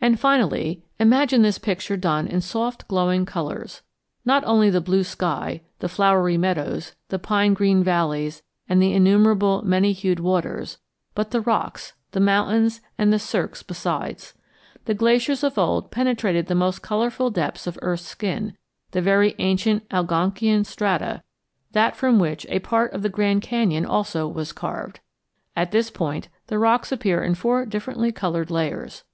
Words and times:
And 0.00 0.18
finally 0.18 0.82
imagine 0.98 1.42
this 1.42 1.58
picture 1.58 1.96
done 1.96 2.26
in 2.26 2.40
soft 2.40 2.88
glowing 2.88 3.24
colors 3.24 3.82
not 4.24 4.42
only 4.46 4.68
the 4.68 4.80
blue 4.80 5.04
sky, 5.04 5.60
the 5.78 5.88
flowery 5.88 6.36
meadows, 6.36 6.96
the 7.08 7.20
pine 7.20 7.54
green 7.54 7.84
valleys, 7.84 8.42
and 8.68 8.82
the 8.82 8.92
innumerable 8.92 9.62
many 9.64 9.92
hued 9.92 10.18
waters, 10.18 10.78
but 11.14 11.30
the 11.30 11.40
rocks, 11.40 11.92
the 12.10 12.18
mountains, 12.18 12.80
and 12.98 13.12
the 13.12 13.18
cirques 13.20 13.62
besides. 13.62 14.34
The 14.86 14.94
glaciers 14.94 15.44
of 15.44 15.56
old 15.56 15.92
penetrated 15.92 16.48
the 16.48 16.56
most 16.56 16.82
colorful 16.82 17.30
depths 17.30 17.68
of 17.68 17.78
earth's 17.80 18.04
skin, 18.08 18.56
the 18.90 19.00
very 19.02 19.36
ancient 19.38 19.88
Algonkian 19.90 20.64
strata, 20.66 21.22
that 21.70 21.94
from 21.94 22.18
which 22.18 22.44
a 22.48 22.58
part 22.58 22.92
of 22.92 23.02
the 23.02 23.08
Grand 23.08 23.40
Canyon 23.42 23.86
also 23.86 24.26
was 24.26 24.50
carved. 24.50 24.98
At 25.54 25.70
this 25.70 25.92
point, 25.92 26.28
the 26.48 26.58
rocks 26.58 26.90
appear 26.90 27.22
in 27.22 27.36
four 27.36 27.64
differently 27.64 28.10
colored 28.10 28.50
layers. 28.50 29.04